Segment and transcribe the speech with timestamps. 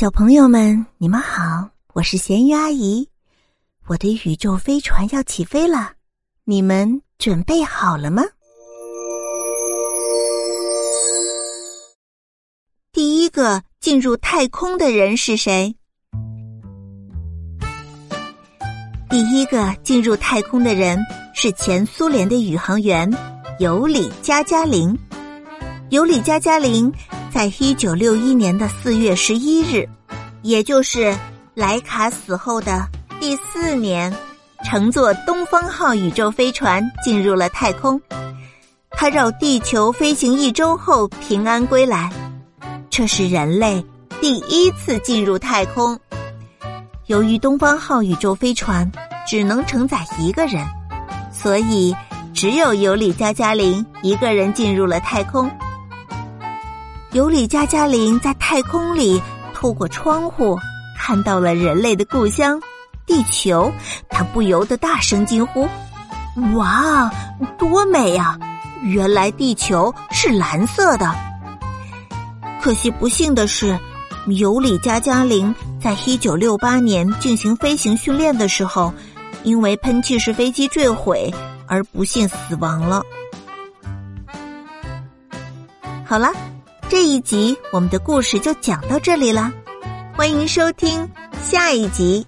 [0.00, 3.06] 小朋友们，你们好，我是咸鱼阿姨。
[3.86, 5.92] 我的宇宙飞船要起飞了，
[6.44, 8.22] 你们准备好了吗？
[12.90, 15.76] 第一个进入太空的人是谁？
[19.10, 20.98] 第一个进入太空的人
[21.34, 23.06] 是前苏联的宇航员
[23.58, 24.98] 尤里·加加林。
[25.90, 26.90] 尤里·加加林。
[27.32, 29.88] 在一九六一年的四月十一日，
[30.42, 31.16] 也就是
[31.54, 32.86] 莱卡死后的
[33.20, 34.12] 第四年，
[34.64, 38.00] 乘坐东方号宇宙飞船进入了太空。
[38.90, 42.12] 他绕地球飞行一周后平安归来，
[42.90, 43.82] 这是人类
[44.20, 45.98] 第一次进入太空。
[47.06, 48.90] 由于东方号宇宙飞船
[49.26, 50.66] 只能承载一个人，
[51.32, 51.94] 所以
[52.34, 55.50] 只有尤里·加加林一个人进入了太空。
[57.12, 59.20] 尤里加加林在太空里
[59.52, 60.56] 透过窗户
[60.96, 62.60] 看到了人类的故乡——
[63.04, 63.72] 地球，
[64.08, 65.68] 他不由得大声惊呼
[66.54, 67.10] ：“哇，
[67.58, 68.38] 多美呀！
[68.82, 71.12] 原来地球是蓝色的。”
[72.62, 73.76] 可惜不幸的是，
[74.28, 75.52] 尤里加加林
[75.82, 78.94] 在一九六八年进行飞行训练的时候，
[79.42, 81.32] 因为喷气式飞机坠毁
[81.66, 83.02] 而不幸死亡了。
[86.06, 86.30] 好了。
[86.90, 89.52] 这一集我们的故事就讲到这里了，
[90.16, 91.08] 欢迎收听
[91.40, 92.26] 下一集。